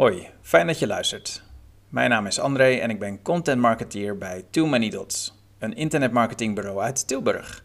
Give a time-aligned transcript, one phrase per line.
[0.00, 1.42] Hoi, fijn dat je luistert.
[1.88, 6.80] Mijn naam is André en ik ben content marketeer bij Too Many Dots, een internetmarketingbureau
[6.80, 7.64] uit Tilburg.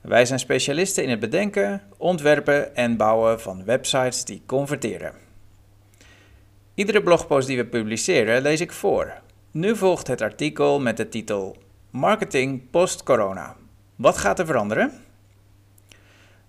[0.00, 5.12] Wij zijn specialisten in het bedenken, ontwerpen en bouwen van websites die converteren.
[6.74, 9.12] Iedere blogpost die we publiceren lees ik voor.
[9.50, 11.56] Nu volgt het artikel met de titel
[11.90, 13.56] Marketing post-corona.
[13.96, 14.92] Wat gaat er veranderen?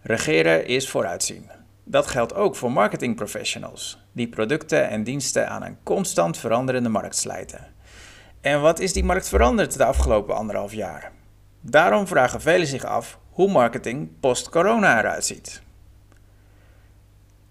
[0.01, 1.57] Regeren is vooruitzien.
[1.89, 7.67] Dat geldt ook voor marketingprofessionals, die producten en diensten aan een constant veranderende markt slijten.
[8.41, 11.11] En wat is die markt veranderd de afgelopen anderhalf jaar?
[11.61, 15.61] Daarom vragen velen zich af hoe marketing post-corona eruit ziet.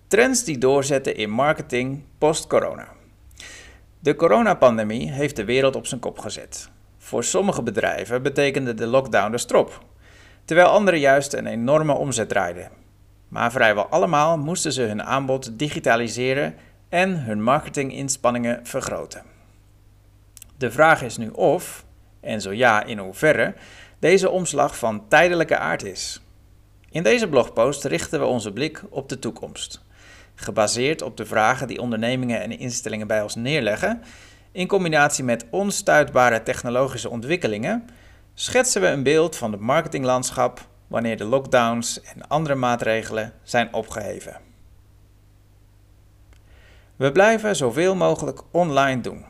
[0.06, 2.88] Trends die doorzetten in marketing post-corona.
[3.98, 6.68] De coronapandemie heeft de wereld op zijn kop gezet.
[6.98, 9.84] Voor sommige bedrijven betekende de lockdown de strop,
[10.44, 12.84] terwijl anderen juist een enorme omzet draaiden.
[13.28, 16.54] Maar vrijwel allemaal moesten ze hun aanbod digitaliseren
[16.88, 19.22] en hun marketinginspanningen vergroten.
[20.56, 21.84] De vraag is nu of,
[22.20, 23.54] en zo ja in hoeverre,
[23.98, 26.20] deze omslag van tijdelijke aard is.
[26.90, 29.84] In deze blogpost richten we onze blik op de toekomst.
[30.34, 34.02] Gebaseerd op de vragen die ondernemingen en instellingen bij ons neerleggen,
[34.52, 37.88] in combinatie met onstuitbare technologische ontwikkelingen,
[38.34, 44.36] schetsen we een beeld van het marketinglandschap wanneer de lockdowns en andere maatregelen zijn opgeheven.
[46.96, 49.24] We blijven zoveel mogelijk online doen.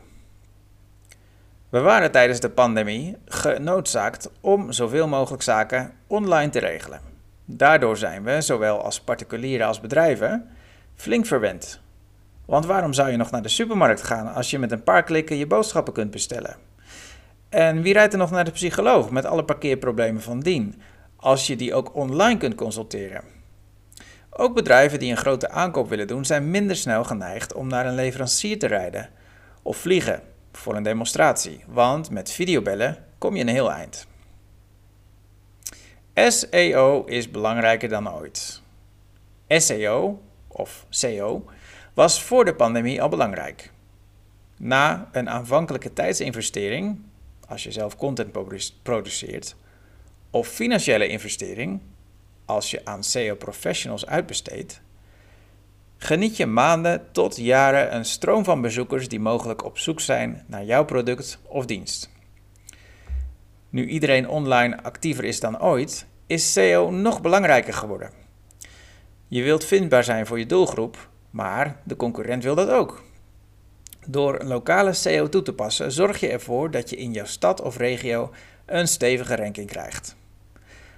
[1.68, 7.00] We waren tijdens de pandemie genoodzaakt om zoveel mogelijk zaken online te regelen.
[7.44, 10.48] Daardoor zijn we, zowel als particulieren als bedrijven,
[10.94, 11.80] flink verwend.
[12.44, 15.36] Want waarom zou je nog naar de supermarkt gaan als je met een paar klikken
[15.36, 16.56] je boodschappen kunt bestellen?
[17.48, 20.80] En wie rijdt er nog naar de psycholoog met alle parkeerproblemen van dien,
[21.26, 23.24] als je die ook online kunt consulteren?
[24.30, 27.94] Ook bedrijven die een grote aankoop willen doen, zijn minder snel geneigd om naar een
[27.94, 29.10] leverancier te rijden
[29.62, 30.22] of vliegen
[30.52, 34.06] voor een demonstratie, want met videobellen kom je een heel eind.
[36.14, 38.62] SEO is belangrijker dan ooit.
[39.48, 41.44] SEO, of SEO,
[41.94, 43.70] was voor de pandemie al belangrijk.
[44.56, 47.00] Na een aanvankelijke tijdsinvestering,
[47.48, 48.32] als je zelf content
[48.82, 49.56] produceert,
[50.36, 51.80] of financiële investering,
[52.44, 54.80] als je aan SEO-professionals uitbesteedt,
[55.96, 60.64] geniet je maanden tot jaren een stroom van bezoekers die mogelijk op zoek zijn naar
[60.64, 62.10] jouw product of dienst.
[63.70, 68.10] Nu iedereen online actiever is dan ooit, is SEO nog belangrijker geworden.
[69.28, 73.04] Je wilt vindbaar zijn voor je doelgroep, maar de concurrent wil dat ook.
[74.06, 77.76] Door lokale SEO toe te passen, zorg je ervoor dat je in jouw stad of
[77.76, 78.30] regio
[78.66, 80.16] een stevige ranking krijgt.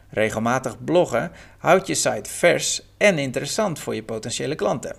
[0.09, 4.97] Regelmatig bloggen houdt je site vers en interessant voor je potentiële klanten.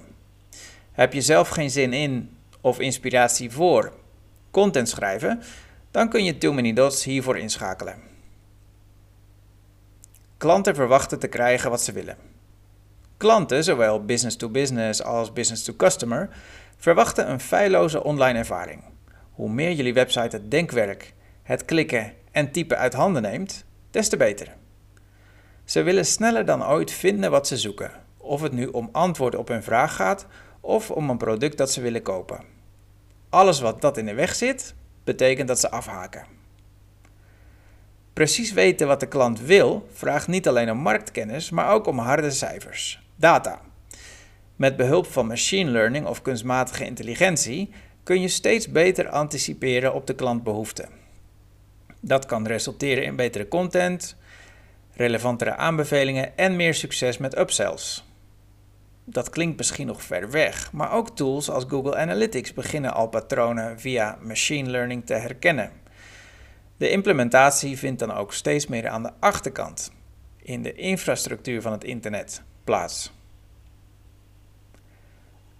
[0.92, 3.94] Heb je zelf geen zin in of inspiratie voor
[4.52, 5.42] content schrijven,
[5.92, 7.96] dan kun je Too Many Dots hiervoor inschakelen.
[10.38, 12.18] Klanten verwachten te krijgen wat ze willen.
[13.18, 16.30] Klanten, zowel business to business als business to customer,
[16.78, 18.84] verwachten een feilloze online ervaring.
[19.32, 24.18] Hoe meer jullie website het denkwerk, het klikken en typen uit handen neemt, des te
[24.18, 24.59] beter.
[25.70, 29.48] Ze willen sneller dan ooit vinden wat ze zoeken, of het nu om antwoord op
[29.48, 30.26] hun vraag gaat
[30.60, 32.44] of om een product dat ze willen kopen.
[33.30, 36.26] Alles wat dat in de weg zit, betekent dat ze afhaken.
[38.14, 42.32] Precies weten wat de klant wil vraagt niet alleen om marktkennis, maar ook om harde
[42.32, 43.62] cijfers, data.
[44.56, 50.16] Met behulp van machine learning of kunstmatige intelligentie kun je steeds beter anticiperen op de
[50.16, 50.90] klantbehoeften.
[52.00, 54.18] Dat kan resulteren in betere content,
[55.00, 58.06] relevantere aanbevelingen en meer succes met upsells.
[59.04, 63.80] Dat klinkt misschien nog ver weg, maar ook tools als Google Analytics beginnen al patronen
[63.80, 65.72] via machine learning te herkennen.
[66.78, 69.92] De implementatie vindt dan ook steeds meer aan de achterkant,
[70.42, 73.12] in de infrastructuur van het internet, plaats.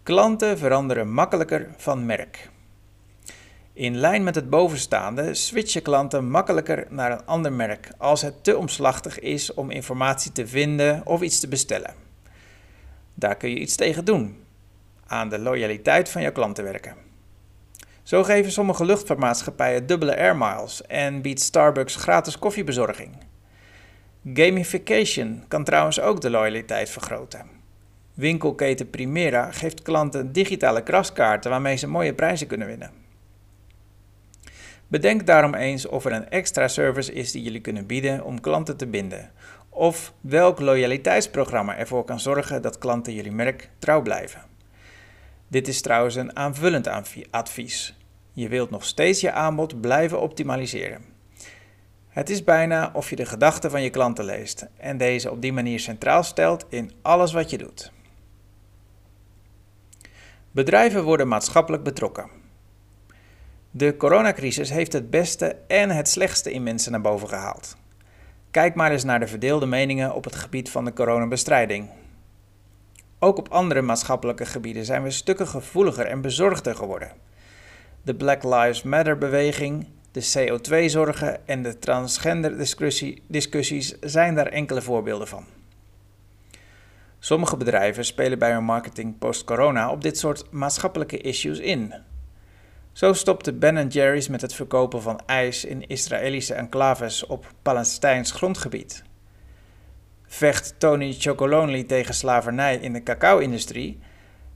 [0.04, 2.50] Klanten veranderen makkelijker van merk.
[3.80, 8.58] In lijn met het bovenstaande switchen klanten makkelijker naar een ander merk als het te
[8.58, 11.94] omslachtig is om informatie te vinden of iets te bestellen.
[13.14, 14.44] Daar kun je iets tegen doen.
[15.08, 16.96] Aan de loyaliteit van jouw klanten werken.
[18.04, 23.18] Zo geven sommige luchtvaartmaatschappijen dubbele air miles en biedt Starbucks gratis koffiebezorging.
[24.34, 27.46] Gamification kan trouwens ook de loyaliteit vergroten.
[28.14, 32.99] Winkelketen Primera geeft klanten digitale kraskaarten waarmee ze mooie prijzen kunnen winnen.
[34.90, 38.78] Bedenk daarom eens of er een extra service is die jullie kunnen bieden om klanten
[38.78, 39.32] te binden.
[39.70, 44.42] Of welk loyaliteitsprogramma ervoor kan zorgen dat klanten jullie merk trouw blijven.
[45.48, 46.90] Dit is trouwens een aanvullend
[47.32, 47.98] advies.
[48.32, 51.06] Je wilt nog steeds je aanbod blijven optimaliseren.
[52.10, 55.54] Het is bijna of je de gedachten van je klanten leest en deze op die
[55.54, 57.92] manier centraal stelt in alles wat je doet.
[60.52, 62.39] Bedrijven worden maatschappelijk betrokken.
[63.80, 67.78] De coronacrisis heeft het beste en het slechtste in mensen naar boven gehaald.
[68.52, 71.90] Kijk maar eens naar de verdeelde meningen op het gebied van de coronabestrijding.
[73.20, 77.12] Ook op andere maatschappelijke gebieden zijn we stukken gevoeliger en bezorgder geworden.
[78.02, 85.46] De Black Lives Matter beweging, de CO2-zorgen en de transgender-discussies zijn daar enkele voorbeelden van.
[87.20, 91.94] Sommige bedrijven spelen bij hun marketing post-corona op dit soort maatschappelijke issues in.
[92.92, 99.04] Zo stopte Ben Jerry's met het verkopen van ijs in Israëlische enclaves op Palestijns grondgebied.
[100.26, 104.00] Vecht Tony Chocolonely tegen slavernij in de cacao-industrie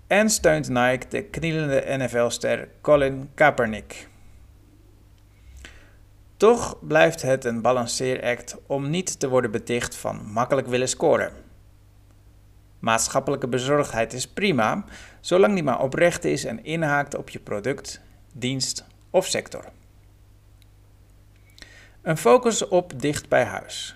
[0.08, 4.08] en steunt Nike de knielende NFL-ster Colin Kaepernick.
[6.38, 11.32] Toch blijft het een balanceeract om niet te worden beticht van makkelijk willen scoren.
[12.80, 14.86] Maatschappelijke bezorgdheid is prima,
[15.20, 18.02] zolang die maar oprecht is en inhaakt op je product,
[18.34, 19.66] dienst of sector.
[22.02, 23.96] Een focus op dicht bij huis.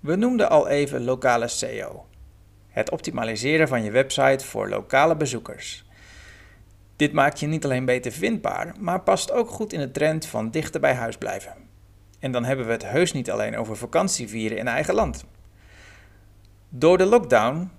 [0.00, 2.06] We noemden al even lokale SEO.
[2.68, 5.84] Het optimaliseren van je website voor lokale bezoekers.
[6.96, 10.50] Dit maakt je niet alleen beter vindbaar, maar past ook goed in de trend van
[10.50, 11.54] dichter bij huis blijven.
[12.18, 15.24] En dan hebben we het heus niet alleen over vakantievieren in eigen land.
[16.68, 17.70] Door de lockdown,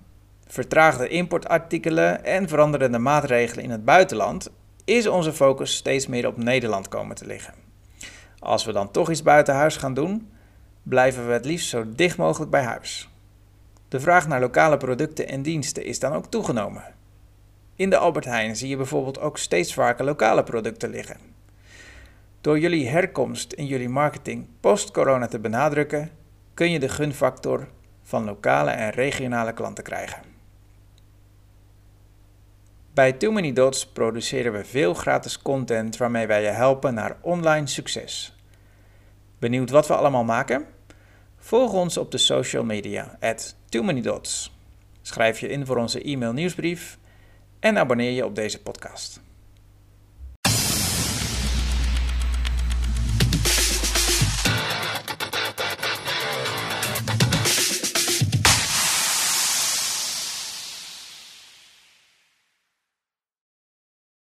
[0.46, 4.50] vertraagde importartikelen en veranderende maatregelen in het buitenland
[4.86, 7.54] is onze focus steeds meer op Nederland komen te liggen.
[8.38, 10.30] Als we dan toch iets buiten huis gaan doen,
[10.82, 13.08] blijven we het liefst zo dicht mogelijk bij huis.
[13.88, 16.94] De vraag naar lokale producten en diensten is dan ook toegenomen.
[17.74, 21.16] In de Albert Heijn zie je bijvoorbeeld ook steeds vaker lokale producten liggen.
[22.40, 26.10] Door jullie herkomst in jullie marketing post-corona te benadrukken,
[26.54, 27.68] kun je de gunfactor
[28.02, 30.35] van lokale en regionale klanten krijgen.
[32.96, 37.66] Bij Too Many Dots produceren we veel gratis content waarmee wij je helpen naar online
[37.66, 38.36] succes.
[39.38, 40.66] Benieuwd wat we allemaal maken?
[41.38, 44.56] Volg ons op de social media at Too Many Dots.
[45.02, 46.98] Schrijf je in voor onze e-mail nieuwsbrief
[47.60, 49.20] en abonneer je op deze podcast.